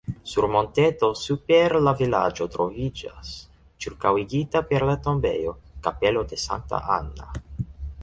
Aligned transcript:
Sur 0.29 0.45
monteto 0.53 1.09
super 1.25 1.75
la 1.87 1.93
vilaĝo 1.99 2.47
troviĝas, 2.57 3.31
ĉirkaŭigita 3.85 4.65
per 4.73 4.89
la 4.93 4.99
tombejo, 5.07 5.57
kapelo 5.89 6.29
de 6.33 6.45
Sankta 6.49 6.85
Anna. 7.01 7.35